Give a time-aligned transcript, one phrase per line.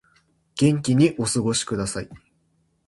[0.55, 2.09] 元気にお過ごしください